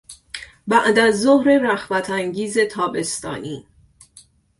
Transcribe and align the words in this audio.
بعد 0.67 0.99
از 0.99 1.21
ظهر 1.21 1.47
رخوتانگیز 1.57 2.57
تابستانی 2.59 3.65